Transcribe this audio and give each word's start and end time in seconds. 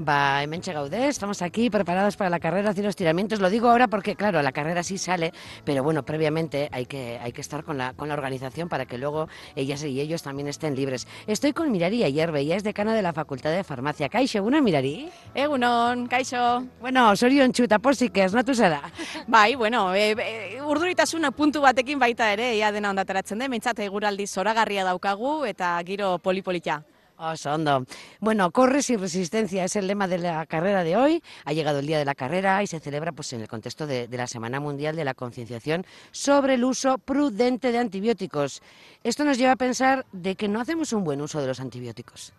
Va, 0.00 0.46
Menche 0.46 0.72
Gaudé, 0.72 1.08
estamos 1.08 1.42
aquí 1.42 1.70
preparados 1.70 2.16
para 2.16 2.30
la 2.30 2.38
carrera, 2.38 2.70
hacer 2.70 2.84
los 2.84 2.94
tiramientos. 2.94 3.40
Lo 3.40 3.50
digo 3.50 3.68
ahora 3.68 3.88
porque, 3.88 4.14
claro, 4.14 4.40
la 4.42 4.52
carrera 4.52 4.84
sí 4.84 4.96
sale, 4.96 5.32
pero 5.64 5.82
bueno, 5.82 6.04
previamente 6.04 6.68
hay 6.70 6.86
que, 6.86 7.18
hay 7.20 7.32
que 7.32 7.40
estar 7.40 7.64
con 7.64 7.78
la, 7.78 7.94
con 7.94 8.06
la 8.06 8.14
organización 8.14 8.68
para 8.68 8.86
que 8.86 8.96
luego 8.96 9.26
ellas 9.56 9.82
y 9.82 10.00
ellos 10.00 10.22
también 10.22 10.46
estén 10.46 10.76
libres. 10.76 11.08
Estoy 11.26 11.52
con 11.52 11.72
Mirari 11.72 12.04
Ayerbe, 12.04 12.40
ella 12.40 12.54
es 12.54 12.62
decana 12.62 12.94
de 12.94 13.02
la 13.02 13.12
Facultad 13.12 13.50
de 13.50 13.64
Farmacia. 13.64 14.08
Kaixo, 14.08 14.44
¿una 14.44 14.60
Mirari? 14.60 15.10
Egunon, 15.34 16.06
kaixo. 16.06 16.64
Bueno, 16.80 17.16
sorion 17.16 17.52
txuta 17.52 17.80
posik 17.80 18.18
ez, 18.18 18.32
natu 18.34 18.54
zara? 18.54 18.92
Bai, 19.26 19.56
bueno, 19.56 19.94
e, 19.94 20.12
e, 20.12 20.62
urduritasuna 20.62 21.32
puntu 21.32 21.60
batekin 21.60 21.98
baita 21.98 22.30
ere, 22.32 22.52
ea 22.54 22.70
dena 22.70 22.94
ondateratzen 22.94 23.42
den, 23.42 23.50
mentzat 23.50 23.82
eguraldi 23.82 24.28
zoragarria 24.28 24.86
daukagu 24.86 25.42
eta 25.50 25.74
giro 25.82 26.20
polipolita. 26.22 26.84
Oso 27.18 27.52
ondo. 27.52 27.84
Bueno, 28.20 28.52
corre 28.52 28.80
sin 28.80 29.00
resistencia 29.00 29.64
es 29.64 29.74
el 29.74 29.88
lema 29.88 30.06
de 30.06 30.18
la 30.18 30.46
carrera 30.46 30.84
de 30.84 30.96
hoy. 30.96 31.20
Ha 31.44 31.52
llegado 31.52 31.80
el 31.80 31.86
día 31.86 31.98
de 31.98 32.04
la 32.04 32.14
carrera 32.14 32.62
y 32.62 32.68
se 32.68 32.78
celebra 32.78 33.10
pues, 33.10 33.32
en 33.32 33.40
el 33.40 33.48
contexto 33.48 33.88
de, 33.88 34.06
de 34.06 34.16
la 34.16 34.28
Semana 34.28 34.60
Mundial 34.60 34.94
de 34.94 35.04
la 35.04 35.14
Concienciación 35.14 35.84
sobre 36.12 36.54
el 36.54 36.64
uso 36.64 36.96
prudente 36.98 37.72
de 37.72 37.78
antibióticos. 37.78 38.62
Esto 39.02 39.24
nos 39.24 39.36
lleva 39.36 39.52
a 39.52 39.56
pensar 39.56 40.06
de 40.12 40.36
que 40.36 40.46
no 40.46 40.60
hacemos 40.60 40.92
un 40.92 41.02
buen 41.02 41.20
uso 41.20 41.40
de 41.40 41.48
los 41.48 41.58
antibióticos. 41.58 42.32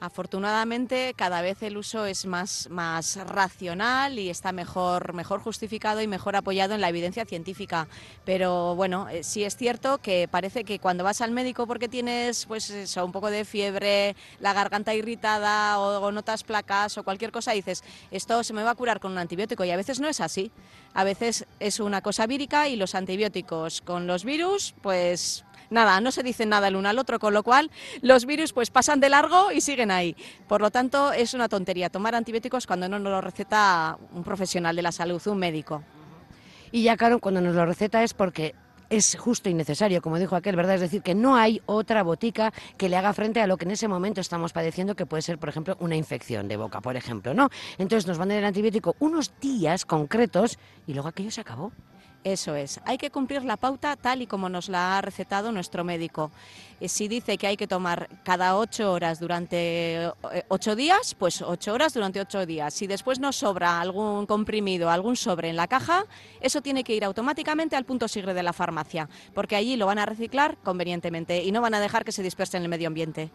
Afortunadamente, 0.00 1.12
cada 1.14 1.42
vez 1.42 1.62
el 1.62 1.76
uso 1.76 2.06
es 2.06 2.24
más, 2.24 2.68
más 2.70 3.16
racional 3.16 4.18
y 4.18 4.30
está 4.30 4.50
mejor, 4.50 5.12
mejor 5.12 5.40
justificado 5.40 6.00
y 6.00 6.06
mejor 6.06 6.36
apoyado 6.36 6.74
en 6.74 6.80
la 6.80 6.88
evidencia 6.88 7.26
científica. 7.26 7.86
Pero 8.24 8.74
bueno, 8.76 9.10
eh, 9.10 9.22
sí 9.22 9.44
es 9.44 9.56
cierto 9.56 9.98
que 9.98 10.26
parece 10.26 10.64
que 10.64 10.78
cuando 10.78 11.04
vas 11.04 11.20
al 11.20 11.32
médico 11.32 11.66
porque 11.66 11.86
tienes 11.86 12.46
pues 12.46 12.70
eso, 12.70 13.04
un 13.04 13.12
poco 13.12 13.30
de 13.30 13.44
fiebre, 13.44 14.16
la 14.38 14.54
garganta 14.54 14.94
irritada 14.94 15.78
o, 15.78 16.00
o 16.00 16.12
notas 16.12 16.44
placas 16.44 16.96
o 16.96 17.02
cualquier 17.02 17.30
cosa, 17.30 17.52
dices, 17.52 17.84
esto 18.10 18.42
se 18.42 18.54
me 18.54 18.62
va 18.62 18.70
a 18.70 18.74
curar 18.74 19.00
con 19.00 19.12
un 19.12 19.18
antibiótico 19.18 19.66
y 19.66 19.70
a 19.70 19.76
veces 19.76 20.00
no 20.00 20.08
es 20.08 20.22
así. 20.22 20.50
A 20.94 21.04
veces 21.04 21.46
es 21.60 21.78
una 21.78 22.00
cosa 22.00 22.26
vírica 22.26 22.68
y 22.68 22.76
los 22.76 22.94
antibióticos 22.94 23.82
con 23.82 24.06
los 24.06 24.24
virus, 24.24 24.74
pues 24.80 25.44
nada, 25.70 26.00
no 26.00 26.12
se 26.12 26.22
dicen 26.22 26.50
nada 26.50 26.68
el 26.68 26.76
uno 26.76 26.88
al 26.88 26.98
otro, 26.98 27.18
con 27.18 27.32
lo 27.32 27.42
cual 27.42 27.70
los 28.02 28.26
virus 28.26 28.52
pues 28.52 28.70
pasan 28.70 29.00
de 29.00 29.08
largo 29.08 29.52
y 29.52 29.60
siguen 29.60 29.90
ahí. 29.90 30.16
Por 30.48 30.60
lo 30.60 30.70
tanto, 30.70 31.12
es 31.12 31.34
una 31.34 31.48
tontería 31.48 31.88
tomar 31.88 32.14
antibióticos 32.14 32.66
cuando 32.66 32.88
no 32.88 32.98
nos 32.98 33.10
lo 33.10 33.20
receta 33.20 33.98
un 34.12 34.22
profesional 34.22 34.76
de 34.76 34.82
la 34.82 34.92
salud, 34.92 35.20
un 35.26 35.38
médico. 35.38 35.82
Y 36.72 36.82
ya 36.82 36.96
claro, 36.96 37.18
cuando 37.18 37.40
nos 37.40 37.54
lo 37.54 37.64
receta 37.66 38.02
es 38.02 38.14
porque 38.14 38.54
es 38.90 39.16
justo 39.16 39.48
y 39.48 39.54
necesario, 39.54 40.02
como 40.02 40.18
dijo 40.18 40.36
aquel, 40.36 40.56
¿verdad? 40.56 40.74
Es 40.74 40.80
decir, 40.80 41.00
que 41.00 41.14
no 41.14 41.36
hay 41.36 41.62
otra 41.66 42.02
botica 42.02 42.52
que 42.76 42.88
le 42.88 42.96
haga 42.96 43.12
frente 43.14 43.40
a 43.40 43.46
lo 43.46 43.56
que 43.56 43.64
en 43.64 43.70
ese 43.70 43.88
momento 43.88 44.20
estamos 44.20 44.52
padeciendo, 44.52 44.96
que 44.96 45.06
puede 45.06 45.22
ser, 45.22 45.38
por 45.38 45.48
ejemplo, 45.48 45.76
una 45.80 45.96
infección 45.96 46.48
de 46.48 46.56
boca, 46.56 46.80
por 46.80 46.96
ejemplo, 46.96 47.32
¿no? 47.32 47.48
Entonces 47.78 48.06
nos 48.06 48.18
van 48.18 48.30
a 48.32 48.34
dar 48.34 48.42
el 48.42 48.48
antibiótico 48.48 48.96
unos 48.98 49.32
días 49.40 49.84
concretos 49.84 50.58
y 50.86 50.92
luego 50.94 51.08
aquello 51.08 51.30
se 51.30 51.40
acabó. 51.40 51.72
Eso 52.22 52.54
es, 52.54 52.80
hay 52.84 52.98
que 52.98 53.10
cumplir 53.10 53.44
la 53.44 53.56
pauta 53.56 53.96
tal 53.96 54.20
y 54.20 54.26
como 54.26 54.50
nos 54.50 54.68
la 54.68 54.98
ha 54.98 55.00
recetado 55.00 55.52
nuestro 55.52 55.84
médico. 55.84 56.30
Eh, 56.78 56.86
Si 56.86 57.08
dice 57.08 57.38
que 57.38 57.46
hay 57.46 57.56
que 57.56 57.66
tomar 57.66 58.10
cada 58.24 58.58
ocho 58.58 58.92
horas 58.92 59.20
durante 59.20 60.04
eh, 60.04 60.12
ocho 60.48 60.76
días, 60.76 61.14
pues 61.18 61.40
ocho 61.40 61.72
horas 61.72 61.94
durante 61.94 62.20
ocho 62.20 62.44
días. 62.44 62.74
Si 62.74 62.86
después 62.86 63.20
nos 63.20 63.36
sobra 63.36 63.80
algún 63.80 64.26
comprimido, 64.26 64.90
algún 64.90 65.16
sobre 65.16 65.48
en 65.48 65.56
la 65.56 65.66
caja, 65.66 66.04
eso 66.42 66.60
tiene 66.60 66.84
que 66.84 66.94
ir 66.94 67.04
automáticamente 67.04 67.74
al 67.74 67.86
punto 67.86 68.06
sigre 68.06 68.34
de 68.34 68.42
la 68.42 68.52
farmacia, 68.52 69.08
porque 69.32 69.56
allí 69.56 69.76
lo 69.76 69.86
van 69.86 69.98
a 69.98 70.04
reciclar 70.04 70.58
convenientemente 70.62 71.42
y 71.42 71.52
no 71.52 71.62
van 71.62 71.72
a 71.72 71.80
dejar 71.80 72.04
que 72.04 72.12
se 72.12 72.22
disperse 72.22 72.58
en 72.58 72.64
el 72.64 72.68
medio 72.68 72.88
ambiente. 72.88 73.30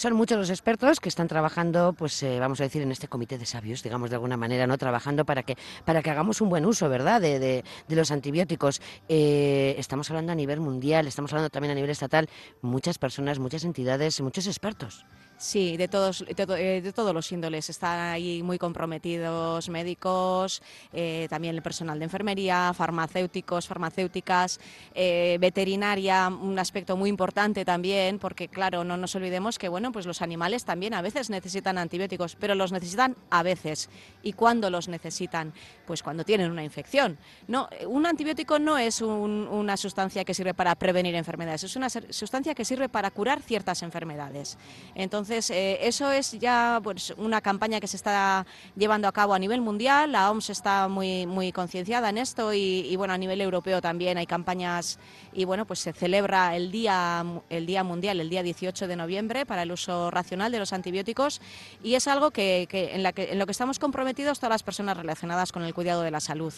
Son 0.00 0.14
muchos 0.14 0.38
los 0.38 0.48
expertos 0.48 0.98
que 0.98 1.10
están 1.10 1.28
trabajando, 1.28 1.92
pues 1.92 2.22
eh, 2.22 2.40
vamos 2.40 2.58
a 2.60 2.62
decir, 2.62 2.80
en 2.80 2.90
este 2.90 3.06
comité 3.06 3.36
de 3.36 3.44
sabios, 3.44 3.82
digamos 3.82 4.08
de 4.08 4.16
alguna 4.16 4.38
manera, 4.38 4.66
no 4.66 4.78
trabajando 4.78 5.26
para 5.26 5.42
que 5.42 5.58
para 5.84 6.00
que 6.02 6.08
hagamos 6.08 6.40
un 6.40 6.48
buen 6.48 6.64
uso, 6.64 6.88
¿verdad?, 6.88 7.20
de, 7.20 7.38
de- 7.38 7.64
de 7.86 7.96
los 7.96 8.10
antibióticos. 8.10 8.80
Eh, 9.10 9.74
estamos 9.76 10.08
hablando 10.08 10.32
a 10.32 10.34
nivel 10.34 10.58
mundial, 10.58 11.06
estamos 11.06 11.30
hablando 11.34 11.50
también 11.50 11.72
a 11.72 11.74
nivel 11.74 11.90
estatal, 11.90 12.30
muchas 12.62 12.96
personas, 12.96 13.38
muchas 13.38 13.62
entidades, 13.64 14.18
muchos 14.22 14.46
expertos. 14.46 15.04
Sí, 15.40 15.78
de 15.78 15.88
todos, 15.88 16.22
de, 16.26 16.76
eh, 16.76 16.82
de 16.82 16.92
todos 16.92 17.14
los 17.14 17.32
índoles. 17.32 17.70
Están 17.70 17.98
ahí 17.98 18.42
muy 18.42 18.58
comprometidos 18.58 19.70
médicos, 19.70 20.60
eh, 20.92 21.28
también 21.30 21.54
el 21.54 21.62
personal 21.62 21.98
de 21.98 22.04
enfermería, 22.04 22.74
farmacéuticos, 22.74 23.66
farmacéuticas, 23.66 24.60
eh, 24.94 25.38
veterinaria, 25.40 26.28
un 26.28 26.58
aspecto 26.58 26.94
muy 26.94 27.08
importante 27.08 27.64
también, 27.64 28.18
porque 28.18 28.48
claro, 28.48 28.84
no 28.84 28.98
nos 28.98 29.14
olvidemos 29.14 29.58
que 29.58 29.70
bueno, 29.70 29.92
pues 29.92 30.04
los 30.04 30.20
animales 30.20 30.66
también 30.66 30.92
a 30.92 31.00
veces 31.00 31.30
necesitan 31.30 31.78
antibióticos, 31.78 32.36
pero 32.36 32.54
los 32.54 32.70
necesitan 32.70 33.16
a 33.30 33.42
veces. 33.42 33.88
¿Y 34.22 34.34
cuándo 34.34 34.68
los 34.68 34.88
necesitan? 34.88 35.54
Pues 35.86 36.02
cuando 36.02 36.22
tienen 36.22 36.50
una 36.50 36.64
infección. 36.64 37.16
No, 37.48 37.66
un 37.88 38.04
antibiótico 38.04 38.58
no 38.58 38.76
es 38.76 39.00
un- 39.00 39.48
una 39.50 39.78
sustancia 39.78 40.22
que 40.22 40.34
sirve 40.34 40.52
para 40.52 40.74
prevenir 40.74 41.14
enfermedades, 41.14 41.64
es 41.64 41.76
una 41.76 41.88
sustancia 41.88 42.54
que 42.54 42.66
sirve 42.66 42.90
para 42.90 43.10
curar 43.10 43.40
ciertas 43.40 43.82
enfermedades. 43.82 44.58
Entonces, 44.94 45.29
eh, 45.30 45.78
eso 45.82 46.10
es 46.10 46.32
ya 46.32 46.80
pues, 46.82 47.14
una 47.16 47.40
campaña 47.40 47.80
que 47.80 47.86
se 47.86 47.96
está 47.96 48.46
llevando 48.76 49.08
a 49.08 49.12
cabo 49.12 49.34
a 49.34 49.38
nivel 49.38 49.60
mundial. 49.60 50.12
La 50.12 50.30
OMS 50.30 50.50
está 50.50 50.88
muy, 50.88 51.26
muy 51.26 51.52
concienciada 51.52 52.08
en 52.10 52.18
esto 52.18 52.52
y, 52.52 52.94
bueno, 52.96 53.14
a 53.14 53.18
nivel 53.18 53.40
europeo 53.40 53.80
también 53.80 54.18
hay 54.18 54.26
campañas 54.26 54.98
y 55.32 55.44
bueno, 55.44 55.66
pues 55.66 55.78
se 55.78 55.92
celebra 55.92 56.56
el 56.56 56.70
día, 56.70 57.24
el 57.48 57.66
día 57.66 57.84
mundial, 57.84 58.20
el 58.20 58.30
día 58.30 58.42
18 58.42 58.88
de 58.88 58.96
noviembre, 58.96 59.46
para 59.46 59.62
el 59.62 59.72
uso 59.72 60.10
racional 60.10 60.50
de 60.52 60.58
los 60.58 60.72
antibióticos 60.72 61.40
y 61.82 61.94
es 61.94 62.08
algo 62.08 62.30
que, 62.30 62.68
en, 62.72 63.02
la 63.02 63.12
que, 63.12 63.32
en 63.32 63.38
lo 63.38 63.46
que 63.46 63.52
estamos 63.52 63.78
comprometidos 63.78 64.38
todas 64.40 64.50
las 64.50 64.62
personas 64.62 64.96
relacionadas 64.96 65.52
con 65.52 65.62
el 65.62 65.74
cuidado 65.74 66.02
de 66.02 66.10
la 66.10 66.20
salud. 66.20 66.52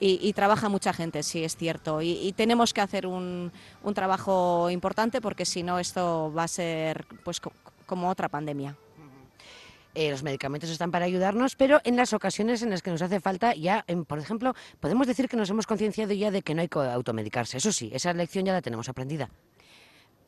Y, 0.00 0.32
trabaja 0.34 0.68
mucha 0.68 0.92
gente, 0.92 1.22
sí, 1.22 1.44
es 1.44 1.56
cierto. 1.56 2.02
Y, 2.02 2.10
y 2.10 2.32
tenemos 2.32 2.74
que 2.74 2.82
hacer 2.82 3.06
un, 3.06 3.52
un 3.82 3.94
trabajo 3.94 4.68
importante 4.68 5.22
porque 5.22 5.46
si 5.46 5.62
no 5.62 5.78
esto 5.78 6.32
va 6.36 6.44
a 6.44 6.48
ser 6.48 7.06
pues 7.24 7.40
como 7.84 8.08
otra 8.08 8.28
pandemia. 8.28 8.76
Eh, 9.96 10.10
los 10.10 10.24
medicamentos 10.24 10.70
están 10.70 10.90
para 10.90 11.04
ayudarnos, 11.04 11.54
pero 11.54 11.80
en 11.84 11.94
las 11.96 12.12
ocasiones 12.12 12.62
en 12.62 12.70
las 12.70 12.82
que 12.82 12.90
nos 12.90 13.00
hace 13.00 13.20
falta, 13.20 13.54
ya, 13.54 13.84
por 14.08 14.18
ejemplo, 14.18 14.52
podemos 14.80 15.06
decir 15.06 15.28
que 15.28 15.36
nos 15.36 15.48
hemos 15.50 15.68
concienciado 15.68 16.12
ya 16.14 16.32
de 16.32 16.42
que 16.42 16.52
no 16.52 16.62
hay 16.62 16.68
que 16.68 16.80
automedicarse. 16.80 17.58
Eso 17.58 17.70
sí, 17.70 17.90
esa 17.94 18.12
lección 18.12 18.44
ya 18.44 18.52
la 18.52 18.60
tenemos 18.60 18.88
aprendida. 18.88 19.30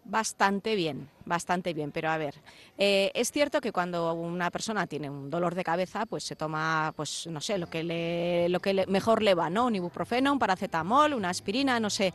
Bastante 0.08 0.76
bien, 0.76 1.08
bastante 1.24 1.74
bien, 1.74 1.90
pero 1.90 2.10
a 2.10 2.16
ver, 2.16 2.36
eh, 2.78 3.10
es 3.12 3.32
cierto 3.32 3.60
que 3.60 3.72
cuando 3.72 4.12
una 4.14 4.52
persona 4.52 4.86
tiene 4.86 5.10
un 5.10 5.30
dolor 5.30 5.56
de 5.56 5.64
cabeza, 5.64 6.06
pues 6.06 6.22
se 6.22 6.36
toma, 6.36 6.92
pues 6.94 7.26
no 7.26 7.40
sé, 7.40 7.58
lo 7.58 7.68
que, 7.68 7.82
le, 7.82 8.48
lo 8.48 8.60
que 8.60 8.72
le- 8.72 8.86
mejor 8.86 9.20
le 9.20 9.34
va, 9.34 9.50
¿no? 9.50 9.66
Un 9.66 9.74
ibuprofeno, 9.74 10.32
un 10.32 10.38
paracetamol, 10.38 11.12
una 11.12 11.30
aspirina, 11.30 11.80
no 11.80 11.90
sé. 11.90 12.14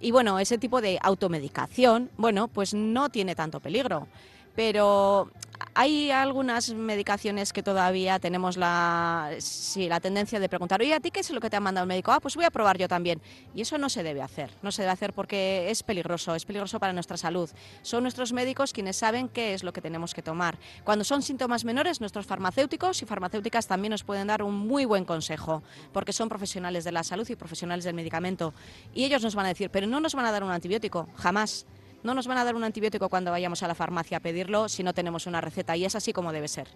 Y 0.00 0.12
bueno, 0.12 0.38
ese 0.38 0.58
tipo 0.58 0.80
de 0.80 0.96
automedicación, 1.02 2.08
bueno, 2.16 2.46
pues 2.46 2.72
no 2.72 3.08
tiene 3.08 3.34
tanto 3.34 3.58
peligro. 3.58 4.06
Pero 4.54 5.30
hay 5.74 6.10
algunas 6.10 6.72
medicaciones 6.72 7.52
que 7.52 7.62
todavía 7.62 8.18
tenemos 8.18 8.56
la, 8.56 9.30
sí, 9.38 9.88
la 9.88 10.00
tendencia 10.00 10.38
de 10.38 10.48
preguntar, 10.48 10.80
oye, 10.80 10.94
¿a 10.94 11.00
ti 11.00 11.10
qué 11.10 11.20
es 11.20 11.30
lo 11.30 11.40
que 11.40 11.50
te 11.50 11.56
ha 11.56 11.60
mandado 11.60 11.84
el 11.84 11.88
médico? 11.88 12.12
Ah, 12.12 12.20
pues 12.20 12.36
voy 12.36 12.44
a 12.44 12.50
probar 12.50 12.78
yo 12.78 12.88
también. 12.88 13.20
Y 13.54 13.62
eso 13.62 13.76
no 13.78 13.88
se 13.88 14.02
debe 14.02 14.22
hacer, 14.22 14.50
no 14.62 14.70
se 14.70 14.82
debe 14.82 14.92
hacer 14.92 15.12
porque 15.12 15.70
es 15.70 15.82
peligroso, 15.82 16.34
es 16.34 16.44
peligroso 16.44 16.78
para 16.78 16.92
nuestra 16.92 17.16
salud. 17.16 17.50
Son 17.82 18.02
nuestros 18.02 18.32
médicos 18.32 18.72
quienes 18.72 18.96
saben 18.96 19.28
qué 19.28 19.54
es 19.54 19.64
lo 19.64 19.72
que 19.72 19.80
tenemos 19.80 20.14
que 20.14 20.22
tomar. 20.22 20.58
Cuando 20.84 21.04
son 21.04 21.22
síntomas 21.22 21.64
menores, 21.64 22.00
nuestros 22.00 22.26
farmacéuticos 22.26 23.02
y 23.02 23.06
farmacéuticas 23.06 23.66
también 23.66 23.90
nos 23.90 24.04
pueden 24.04 24.28
dar 24.28 24.42
un 24.42 24.54
muy 24.54 24.84
buen 24.84 25.04
consejo, 25.04 25.62
porque 25.92 26.12
son 26.12 26.28
profesionales 26.28 26.84
de 26.84 26.92
la 26.92 27.02
salud 27.02 27.28
y 27.28 27.36
profesionales 27.36 27.84
del 27.84 27.94
medicamento. 27.94 28.54
Y 28.94 29.04
ellos 29.04 29.22
nos 29.22 29.34
van 29.34 29.46
a 29.46 29.48
decir, 29.48 29.70
pero 29.70 29.86
no 29.86 30.00
nos 30.00 30.14
van 30.14 30.26
a 30.26 30.32
dar 30.32 30.44
un 30.44 30.50
antibiótico, 30.50 31.08
jamás. 31.16 31.66
No 32.04 32.14
nos 32.14 32.26
van 32.28 32.38
a 32.38 32.44
dar 32.44 32.54
un 32.54 32.62
antibiótico 32.64 33.08
cuando 33.08 33.30
vayamos 33.30 33.62
a 33.62 33.68
la 33.68 33.74
farmacia 33.74 34.18
a 34.18 34.20
pedirlo 34.20 34.68
si 34.68 34.82
no 34.82 34.92
tenemos 34.94 35.26
una 35.26 35.40
receta 35.40 35.76
y 35.76 35.84
es 35.86 35.94
así 35.96 36.12
como 36.12 36.32
debe 36.32 36.46
ser. 36.48 36.68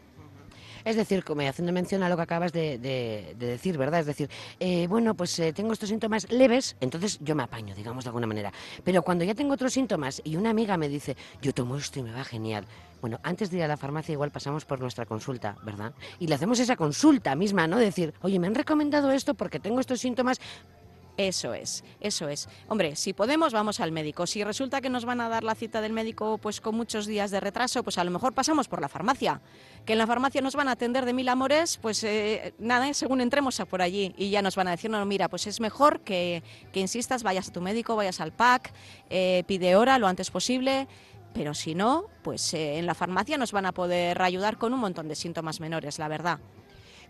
Es 0.85 0.97
decir, 0.97 1.23
como 1.23 1.43
haciendo 1.43 1.73
mención 1.73 2.03
a 2.03 2.09
lo 2.09 2.17
que 2.17 2.23
acabas 2.23 2.53
de, 2.53 2.79
de- 2.79 3.35
de 3.37 3.47
decir, 3.47 3.77
¿verdad? 3.77 4.01
Es 4.01 4.07
decir, 4.07 4.31
eh, 4.59 4.87
bueno, 4.87 5.15
pues 5.15 5.39
eh, 5.39 5.53
tengo 5.53 5.73
estos 5.73 5.89
síntomas 5.91 6.31
leves, 6.31 6.77
entonces 6.81 7.19
yo 7.21 7.35
me 7.35 7.43
apaño, 7.43 7.75
digamos 7.75 8.05
de 8.05 8.09
alguna 8.09 8.27
manera. 8.27 8.53
Pero 8.85 9.03
cuando 9.03 9.23
ya 9.25 9.35
tengo 9.35 9.53
otros 9.53 9.73
síntomas 9.73 10.23
y 10.25 10.37
una 10.37 10.51
amiga 10.51 10.77
me 10.79 10.89
dice, 10.89 11.15
yo 11.43 11.53
tomo 11.53 11.77
esto 11.77 11.99
y 11.99 12.05
me 12.05 12.13
va 12.13 12.25
genial. 12.25 12.65
Bueno, 13.03 13.21
antes 13.23 13.51
de 13.51 13.59
ir 13.59 13.65
a 13.65 13.69
la 13.69 13.77
farmacia 13.77 14.13
igual 14.15 14.31
pasamos 14.31 14.65
por 14.65 14.81
nuestra 14.81 15.05
consulta, 15.05 15.57
¿verdad? 15.63 15.93
Y 16.21 16.27
le 16.27 16.35
hacemos 16.37 16.59
esa 16.59 16.77
consulta 16.77 17.35
misma, 17.35 17.67
¿no? 17.67 17.77
Decir, 17.77 18.15
oye, 18.23 18.39
me 18.39 18.47
han 18.47 18.55
recomendado 18.55 19.11
esto 19.11 19.35
porque 19.35 19.61
tengo 19.61 19.81
estos 19.81 20.01
síntomas. 20.01 20.41
Eso 21.19 21.53
es, 21.53 21.83
eso 21.99 22.29
es. 22.29 22.49
Hombre, 22.69 22.95
si 22.95 23.13
podemos, 23.13 23.53
vamos 23.53 23.81
al 23.81 23.91
médico. 23.91 24.25
Si 24.25 24.45
resulta 24.45 24.81
que 24.81 24.89
nos 24.89 25.05
van 25.05 25.21
a 25.21 25.29
dar 25.29 25.43
la 25.43 25.57
cita 25.57 25.81
del 25.81 25.93
médico 25.93 26.39
pues 26.39 26.61
con 26.61 26.77
muchos 26.77 27.07
días 27.07 27.33
de 27.33 27.41
retraso, 27.41 27.83
pues 27.83 27.99
a 27.99 28.05
lo 28.05 28.13
mejor 28.13 28.35
pasamos 28.35 28.69
por 28.69 28.81
la 28.81 28.89
farmacia. 28.89 29.41
Que 29.85 29.95
en 29.95 29.99
la 29.99 30.07
farmacia 30.07 30.41
nos 30.43 30.55
van 30.55 30.69
a 30.69 30.73
atender 30.73 31.05
de 31.05 31.13
mil 31.13 31.29
amores, 31.29 31.77
pues 31.83 32.05
eh, 32.05 32.55
nada, 32.61 32.89
eh, 32.89 32.95
según 32.95 33.21
entremos 33.21 33.59
a 33.59 33.65
por 33.65 33.83
allí 33.83 34.15
y 34.17 34.31
ya 34.31 34.43
nos 34.43 34.55
van 34.55 34.69
a 34.69 34.71
decir, 34.71 34.93
no, 34.93 35.05
mira, 35.07 35.29
pues 35.29 35.49
es 35.49 35.59
mejor 35.59 36.03
que, 36.03 36.45
que 36.73 36.79
insistas, 36.79 37.25
vayas 37.25 37.49
a 37.49 37.53
tu 37.53 37.61
médico, 37.61 37.97
vayas 37.97 38.21
al 38.21 38.31
PAC, 38.31 38.73
eh, 39.11 39.43
pide 39.49 39.75
hora 39.75 39.99
lo 39.99 40.07
antes 40.07 40.31
posible. 40.31 40.87
pero 41.33 41.53
si 41.55 41.75
no, 41.75 42.07
pues 42.23 42.55
eh, 42.55 42.79
en 42.79 42.87
la 42.87 42.95
farmacia 42.95 43.39
nos 43.39 43.53
van 43.53 43.67
a 43.67 43.73
poder 43.73 44.23
ayudar 44.23 44.57
con 44.57 44.73
un 44.73 44.81
montón 44.81 45.09
de 45.09 45.17
síntomas 45.17 45.61
menores, 45.61 45.99
la 45.99 46.07
verdad. 46.07 46.39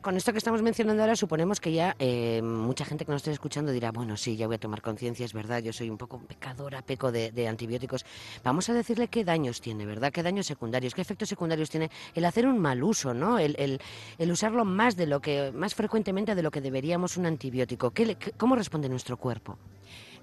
Con 0.01 0.17
esto 0.17 0.31
que 0.31 0.39
estamos 0.39 0.63
mencionando 0.63 1.03
ahora, 1.03 1.17
suponemos 1.17 1.59
que 1.59 1.73
ya 1.73 1.97
eh, 1.99 2.41
mucha 2.41 2.85
gente 2.85 3.05
que 3.05 3.11
nos 3.11 3.21
esté 3.21 3.33
escuchando 3.33 3.73
dirá, 3.73 3.91
bueno, 3.91 4.17
sí, 4.17 4.37
ya 4.37 4.47
voy 4.47 4.55
a 4.55 4.59
tomar 4.59 4.81
conciencia, 4.81 5.27
es 5.27 5.33
verdad, 5.33 5.61
yo 5.61 5.73
soy 5.73 5.91
un 5.91 5.99
poco 5.99 6.21
pecadora, 6.21 6.83
peco 6.83 7.11
de, 7.11 7.49
antibióticos. 7.49 8.07
Vamos 8.45 8.69
a 8.69 8.75
decirle 8.75 9.09
qué 9.09 9.25
daños 9.25 9.61
tiene, 9.61 9.87
¿verdad? 9.87 10.13
¿Qué 10.13 10.23
daños 10.23 10.47
secundarios, 10.47 10.95
qué 10.95 11.01
efectos 11.01 11.29
secundarios 11.29 11.69
tiene 11.69 11.91
el 12.15 12.25
hacer 12.25 12.47
un 12.47 12.61
mal 12.61 12.83
uso, 12.85 13.13
¿no? 13.13 13.41
El, 13.41 13.81
usarlo 14.21 14.65
más 14.65 14.95
de 14.97 15.07
lo 15.07 15.21
que, 15.21 15.51
más 15.53 15.75
frecuentemente 15.75 16.37
de 16.37 16.43
lo 16.43 16.53
que 16.53 16.61
deberíamos 16.61 17.17
un 17.17 17.27
antibiótico. 17.27 17.93
¿Cómo 18.37 18.55
responde 18.55 18.89
nuestro 18.89 19.17
cuerpo? 19.17 19.59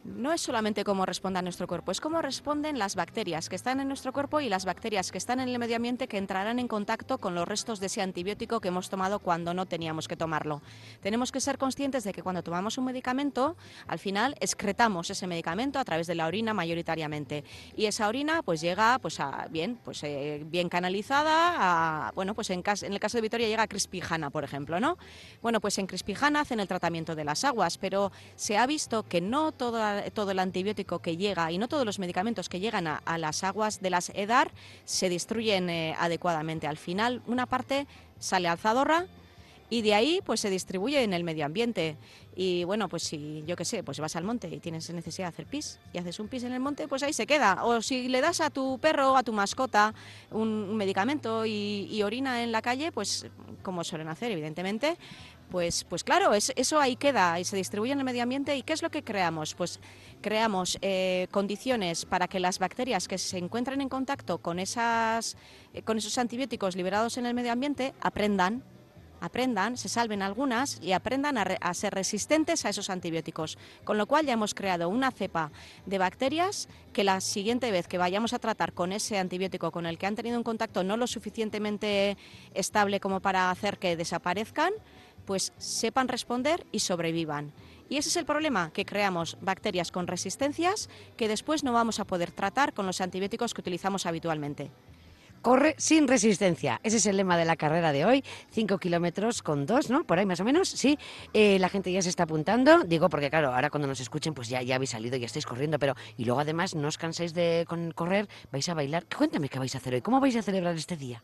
No 0.05 0.31
es 0.31 0.41
solamente 0.41 0.83
cómo 0.83 1.05
responde 1.05 1.39
a 1.39 1.41
nuestro 1.41 1.67
cuerpo, 1.67 1.91
es 1.91 1.99
cómo 1.99 2.21
responden 2.21 2.77
las 2.77 2.95
bacterias 2.95 3.49
que 3.49 3.55
están 3.55 3.79
en 3.79 3.87
nuestro 3.87 4.13
cuerpo 4.13 4.39
y 4.39 4.49
las 4.49 4.63
bacterias 4.63 5.11
que 5.11 5.17
están 5.17 5.39
en 5.39 5.49
el 5.49 5.57
medio 5.57 5.75
ambiente 5.75 6.07
que 6.07 6.17
entrarán 6.17 6.59
en 6.59 6.67
contacto 6.67 7.17
con 7.17 7.33
los 7.33 7.47
restos 7.47 7.79
de 7.79 7.87
ese 7.87 8.01
antibiótico 8.01 8.59
que 8.61 8.67
hemos 8.67 8.89
tomado 8.89 9.19
cuando 9.19 9.53
no 9.53 9.65
teníamos 9.65 10.07
que 10.07 10.15
tomarlo. 10.15 10.61
Tenemos 11.01 11.31
que 11.31 11.41
ser 11.41 11.57
conscientes 11.57 12.03
de 12.03 12.13
que 12.13 12.21
cuando 12.21 12.43
tomamos 12.43 12.77
un 12.77 12.85
medicamento, 12.85 13.57
al 13.87 13.99
final 13.99 14.35
excretamos 14.39 15.09
ese 15.09 15.25
medicamento 15.27 15.79
a 15.79 15.83
través 15.83 16.05
de 16.07 16.15
la 16.15 16.27
orina 16.27 16.53
mayoritariamente 16.53 17.43
y 17.75 17.85
esa 17.85 18.07
orina 18.07 18.43
pues 18.43 18.61
llega 18.61 18.99
pues 18.99 19.19
a, 19.19 19.47
bien, 19.49 19.79
pues 19.83 20.03
eh, 20.03 20.43
bien 20.45 20.69
canalizada, 20.69 22.11
bueno, 22.13 22.35
pues 22.35 22.51
en, 22.51 22.63
en, 22.65 22.93
el 22.93 22.99
caso 22.99 23.17
de 23.17 23.23
Vitoria 23.23 23.47
llega 23.47 23.63
a 23.63 23.67
Crispijana, 23.67 24.29
por 24.29 24.43
ejemplo, 24.43 24.79
¿no? 24.79 24.97
Bueno, 25.41 25.59
pues 25.59 25.79
en 25.79 25.87
Crispijana 25.87 26.41
hacen 26.41 26.59
el 26.59 26.67
tratamiento 26.67 27.15
de 27.15 27.23
las 27.23 27.43
aguas, 27.43 27.77
pero 27.77 28.11
se 28.35 28.57
ha 28.57 28.67
visto 28.67 29.03
que 29.03 29.21
no 29.21 29.51
todo 30.13 30.31
el 30.31 30.39
antibiótico 30.39 30.99
que 30.99 31.17
llega 31.17 31.51
y 31.51 31.57
no 31.57 31.67
todos 31.67 31.85
los 31.85 31.99
medicamentos 31.99 32.49
que 32.49 32.59
llegan 32.59 32.87
a, 32.87 33.17
las 33.17 33.43
aguas 33.43 33.81
de 33.81 33.89
las 33.89 34.09
EDAR 34.09 34.51
se 34.85 35.09
destruyen 35.09 35.69
eh, 35.69 35.95
adecuadamente. 35.99 36.67
Al 36.67 36.77
final, 36.77 37.21
una 37.27 37.45
parte 37.45 37.87
sale 38.19 38.47
al 38.47 38.57
zadorra 38.57 39.05
y 39.69 39.81
de 39.81 39.93
ahí 39.93 40.21
pues 40.25 40.39
se 40.39 40.49
distribuye 40.49 41.01
en 41.03 41.13
el 41.13 41.23
medio 41.23 41.45
ambiente. 41.45 41.97
Y 42.35 42.65
bueno, 42.65 42.89
pues 42.89 43.03
si 43.03 43.43
yo 43.47 43.55
qué 43.55 43.63
sé, 43.63 43.81
pues 43.81 43.99
vas 43.99 44.15
al 44.15 44.23
monte 44.23 44.49
y 44.49 44.59
tienes 44.59 44.89
necesidad 44.89 45.27
de 45.27 45.29
hacer 45.29 45.45
pis 45.45 45.79
y 45.93 45.97
haces 45.97 46.19
un 46.19 46.27
pis 46.27 46.43
en 46.43 46.51
el 46.51 46.59
monte, 46.59 46.87
pues 46.87 47.01
ahí 47.01 47.13
se 47.13 47.25
queda. 47.25 47.63
O 47.63 47.81
si 47.81 48.09
le 48.09 48.19
das 48.21 48.41
a 48.41 48.49
tu 48.49 48.77
perro, 48.79 49.15
a 49.15 49.23
tu 49.23 49.31
mascota, 49.31 49.93
un, 50.31 50.75
medicamento 50.75 51.45
y, 51.45 52.01
orina 52.03 52.43
en 52.43 52.51
la 52.51 52.61
calle, 52.61 52.91
pues 52.91 53.27
como 53.63 53.83
suelen 53.83 54.09
hacer, 54.09 54.31
evidentemente, 54.31 54.97
pues, 55.49 55.83
pues 55.83 56.03
claro, 56.03 56.33
eso 56.33 56.79
ahí 56.79 56.95
queda 56.95 57.39
y 57.39 57.43
se 57.43 57.55
distribuye 57.55 57.91
en 57.91 57.99
el 57.99 58.05
medio 58.05 58.23
ambiente. 58.23 58.55
¿Y 58.55 58.63
qué 58.63 58.73
es 58.73 58.81
lo 58.81 58.89
que 58.89 59.03
creamos? 59.03 59.55
Pues 59.55 59.79
creamos 60.21 60.77
eh, 60.81 61.27
condiciones 61.31 62.05
para 62.05 62.27
que 62.27 62.39
las 62.39 62.59
bacterias 62.59 63.07
que 63.07 63.17
se 63.17 63.37
encuentran 63.37 63.81
en 63.81 63.89
contacto 63.89 64.39
con, 64.39 64.59
esas, 64.59 65.37
eh, 65.73 65.81
con 65.83 65.97
esos 65.97 66.17
antibióticos 66.17 66.75
liberados 66.75 67.17
en 67.17 67.25
el 67.25 67.33
medio 67.33 67.51
ambiente 67.51 67.93
aprendan 68.01 68.63
aprendan, 69.21 69.77
se 69.77 69.89
salven 69.89 70.21
algunas 70.21 70.79
y 70.81 70.91
aprendan 70.91 71.37
a, 71.37 71.73
ser 71.73 71.93
resistentes 71.93 72.65
a 72.65 72.69
esos 72.69 72.89
antibióticos. 72.89 73.57
Con 73.83 73.97
lo 73.97 74.07
cual 74.07 74.25
ya 74.25 74.33
hemos 74.33 74.53
creado 74.53 74.89
una 74.89 75.11
cepa 75.11 75.51
de 75.85 75.97
bacterias 75.97 76.69
que 76.93 77.03
la 77.03 77.21
siguiente 77.21 77.71
vez 77.71 77.87
que 77.87 77.97
vayamos 77.97 78.33
a 78.33 78.39
tratar 78.39 78.73
con 78.73 78.91
ese 78.91 79.17
antibiótico 79.17 79.71
con 79.71 79.85
el 79.85 79.97
que 79.97 80.05
han 80.05 80.15
tenido 80.15 80.37
un 80.37 80.43
contacto 80.43 80.83
no 80.83 80.97
lo 80.97 81.07
suficientemente 81.07 82.17
estable 82.53 82.99
como 82.99 83.19
para 83.19 83.51
hacer 83.51 83.77
que 83.77 83.97
desaparezcan, 83.97 84.73
pues 85.25 85.53
sepan 85.57 86.07
responder 86.07 86.65
y 86.71 86.79
sobrevivan. 86.79 87.51
Y 87.89 87.97
ese 87.97 88.09
es 88.09 88.15
el 88.15 88.25
problema, 88.25 88.71
que 88.71 88.85
creamos 88.85 89.37
bacterias 89.41 89.91
con 89.91 90.07
resistencias 90.07 90.89
que 91.17 91.27
después 91.27 91.63
no 91.63 91.73
vamos 91.73 91.99
a 91.99 92.05
poder 92.05 92.31
tratar 92.31 92.73
con 92.73 92.85
los 92.85 93.01
antibióticos 93.01 93.53
que 93.53 93.61
utilizamos 93.61 94.05
habitualmente. 94.05 94.71
Corre 95.45 95.75
sin 95.77 96.07
resistencia. 96.07 96.79
Ese 96.81 96.97
es 96.97 97.05
el 97.05 97.17
lema 97.17 97.37
de 97.37 97.45
la 97.45 97.55
carrera 97.55 97.91
de 97.91 98.03
hoy. 98.03 98.23
Cinco 98.49 98.79
kilómetros 98.79 99.43
con 99.43 99.67
dos, 99.67 99.91
¿no? 99.91 100.03
Por 100.03 100.17
ahí 100.17 100.25
más 100.25 100.39
o 100.39 100.43
menos, 100.43 100.69
sí. 100.69 100.97
Eh, 101.35 101.59
la 101.59 101.69
gente 101.69 101.91
ya 101.91 102.01
se 102.01 102.09
está 102.09 102.23
apuntando. 102.23 102.83
Digo, 102.83 103.09
porque 103.09 103.29
claro, 103.29 103.53
ahora 103.53 103.69
cuando 103.69 103.87
nos 103.87 103.99
escuchen, 103.99 104.33
pues 104.33 104.49
ya, 104.49 104.63
ya 104.63 104.73
habéis 104.73 104.89
salido, 104.89 105.17
ya 105.17 105.27
estáis 105.27 105.45
corriendo. 105.45 105.77
Pero, 105.77 105.93
y 106.17 106.25
luego 106.25 106.39
además 106.39 106.73
no 106.73 106.87
os 106.87 106.97
cansáis 106.97 107.35
de 107.35 107.63
correr, 107.93 108.27
vais 108.51 108.67
a 108.69 108.73
bailar. 108.73 109.05
Cuéntame 109.15 109.47
qué 109.47 109.59
vais 109.59 109.75
a 109.75 109.77
hacer 109.77 109.93
hoy. 109.93 110.01
¿Cómo 110.01 110.19
vais 110.19 110.35
a 110.35 110.41
celebrar 110.41 110.73
este 110.73 110.97
día? 110.97 111.23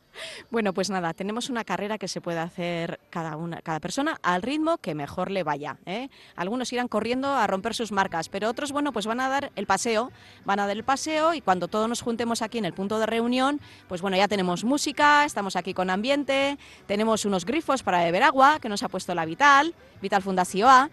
Bueno, 0.52 0.72
pues 0.72 0.92
nada, 0.92 1.16
tenemos 1.16 1.50
una 1.50 1.64
carrera 1.64 1.98
que 1.98 2.08
se 2.08 2.22
puede 2.22 2.38
hacer 2.38 3.00
cada 3.10 3.38
una, 3.38 3.64
cada 3.64 3.80
persona 3.80 4.20
al 4.22 4.44
ritmo 4.44 4.78
que 4.78 4.94
mejor 4.94 5.32
le 5.32 5.42
vaya. 5.42 5.80
¿eh? 5.88 6.10
Algunos 6.36 6.72
irán 6.72 6.88
corriendo 6.88 7.34
a 7.34 7.48
romper 7.48 7.74
sus 7.74 7.92
marcas, 7.92 8.30
pero 8.30 8.50
otros, 8.50 8.72
bueno, 8.72 8.94
pues 8.94 9.08
van 9.08 9.20
a 9.20 9.30
dar 9.30 9.52
el 9.56 9.66
paseo, 9.66 10.12
van 10.46 10.60
a 10.60 10.68
dar 10.68 10.78
el 10.78 10.84
paseo 10.84 11.34
y 11.34 11.42
cuando 11.42 11.68
todos 11.68 11.90
nos 11.90 12.04
juntemos 12.04 12.44
aquí 12.44 12.60
en 12.60 12.66
el 12.66 12.74
punto 12.74 13.00
de 13.00 13.08
reunión, 13.08 13.60
pues 13.88 14.00
bueno, 14.04 14.11
bueno, 14.12 14.24
ya 14.24 14.28
tenemos 14.28 14.66
música, 14.66 15.24
estamos 15.24 15.56
aquí 15.56 15.74
con 15.74 15.90
ambiente, 15.90 16.58
tenemos 16.86 17.24
unos 17.24 17.46
grifos 17.46 17.81
para 17.81 18.04
beber 18.04 18.24
agua 18.24 18.60
que 18.60 18.68
nos 18.68 18.84
ha 18.84 18.90
puesto 18.90 19.16
la 19.16 19.24
Vital, 19.24 19.74
Vital 20.02 20.22
Fundación 20.22 20.92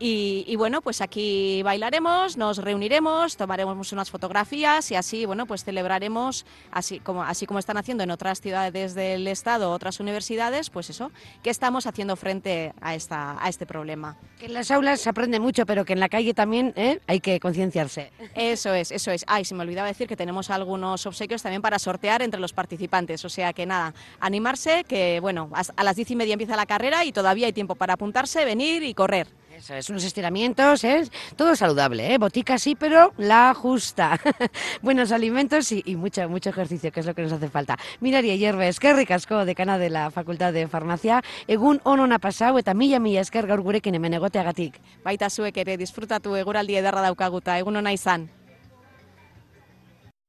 A, 0.00 0.02
y, 0.02 0.56
bueno, 0.56 0.80
pues 0.80 1.02
aquí 1.02 1.62
bailaremos, 1.62 2.36
nos 2.38 2.58
reuniremos, 2.58 3.36
tomaremos 3.36 3.92
unas 3.92 4.10
fotografías 4.10 4.90
y 4.90 4.94
así, 4.94 5.26
bueno, 5.26 5.46
pues 5.46 5.62
celebraremos, 5.62 6.46
así 6.70 7.00
como, 7.00 7.22
así 7.22 7.46
como 7.46 7.58
están 7.58 7.76
haciendo 7.76 8.02
en 8.02 8.10
otras 8.10 8.40
ciudades 8.40 8.94
del 8.94 9.26
Estado, 9.28 9.70
otras 9.70 10.00
universidades, 10.00 10.70
pues 10.70 10.88
eso, 10.88 11.12
que 11.42 11.50
estamos 11.50 11.86
haciendo 11.86 12.16
frente 12.16 12.72
a, 12.80 12.94
esta, 12.94 13.36
a 13.44 13.48
este 13.48 13.66
problema. 13.66 14.16
Que 14.38 14.46
en 14.46 14.54
las 14.54 14.70
aulas 14.70 15.00
se 15.00 15.10
aprende 15.10 15.38
mucho, 15.38 15.66
pero 15.66 15.84
que 15.84 15.92
en 15.92 16.00
la 16.00 16.08
calle 16.08 16.32
también 16.32 16.72
¿eh? 16.76 17.00
hay 17.06 17.20
que 17.20 17.38
concienciarse. 17.38 18.10
Eso 18.34 18.72
es, 18.72 18.90
eso 18.92 19.10
es. 19.10 19.24
Ay, 19.26 19.44
se 19.44 19.54
me 19.54 19.62
olvidaba 19.62 19.88
decir 19.88 20.08
que 20.08 20.16
tenemos 20.16 20.50
algunos 20.50 21.04
obsequios 21.04 21.42
también 21.42 21.60
para 21.62 21.78
sortear 21.78 22.22
entre 22.22 22.40
los 22.40 22.52
participantes, 22.52 23.24
o 23.24 23.28
sea 23.28 23.52
que 23.52 23.66
nada, 23.66 23.92
animarse, 24.18 24.84
que 24.84 25.20
bueno, 25.20 25.50
a 25.52 25.84
las 25.84 25.96
diez 25.96 26.10
y 26.10 26.16
media 26.16 26.32
empieza 26.32 26.56
la 26.56 26.66
carrera 26.66 27.04
y 27.04 27.12
todavía 27.12 27.46
hay 27.46 27.52
tiempo 27.52 27.74
para 27.74 27.94
apuntarse, 27.94 28.44
venir 28.44 28.82
y 28.82 28.94
correr. 28.94 29.28
Eso 29.56 29.74
es, 29.74 29.90
unos 29.90 30.04
estiramientos, 30.04 30.84
¿eh? 30.84 31.02
todo 31.34 31.56
saludable, 31.56 32.14
¿eh? 32.14 32.18
botica 32.18 32.56
sí, 32.56 32.76
pero 32.76 33.12
la 33.18 33.52
justa. 33.52 34.20
Buenos 34.82 35.10
alimentos 35.10 35.72
y, 35.72 35.96
mucho, 35.96 36.28
mucho 36.28 36.50
ejercicio, 36.50 36.92
que 36.92 37.00
es 37.00 37.06
lo 37.06 37.14
que 37.14 37.22
nos 37.22 37.32
hace 37.32 37.48
falta. 37.48 37.76
Miraria 37.98 38.36
Hierbes, 38.36 38.78
qué 38.78 38.92
ricasco, 38.92 39.44
decana 39.44 39.76
de 39.76 39.90
la 39.90 40.12
Facultad 40.12 40.52
de 40.52 40.68
Farmacia, 40.68 41.22
egun 41.48 41.80
onon 41.82 42.16
pasado 42.20 42.58
eta 42.58 42.74
mila 42.74 43.00
mila 43.00 43.20
esker 43.20 43.46
gaur 43.46 43.60
gurekin 43.60 43.94
hemen 43.94 44.14
egoteagatik. 44.14 44.78
Baita 45.02 45.30
zuek 45.30 45.56
ere, 45.56 45.76
disfrutatu 45.76 46.36
eguraldi 46.36 46.76
ederra 46.78 47.02
daukaguta, 47.02 47.58
egun 47.58 47.76
ona 47.76 47.92
izan. 47.92 48.30